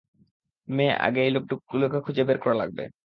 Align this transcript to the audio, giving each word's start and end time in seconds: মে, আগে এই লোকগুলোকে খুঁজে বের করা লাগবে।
মে, 0.67 0.85
আগে 0.99 1.19
এই 1.23 1.31
লোকগুলোকে 1.35 1.97
খুঁজে 2.05 2.23
বের 2.27 2.37
করা 2.43 2.55
লাগবে। 2.55 2.83